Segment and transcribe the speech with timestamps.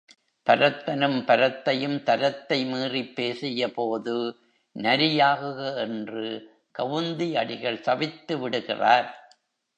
[0.49, 4.33] பரத்தனும் பரத்தையும் தரத்தை மீறிப் பேசியபோது,
[4.75, 6.49] நரியாகுக என்று
[6.79, 9.35] கவுந்தி அடிகள் சபித்து விடுகிறார்.